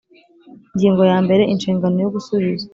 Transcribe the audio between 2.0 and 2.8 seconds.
yo gusubiza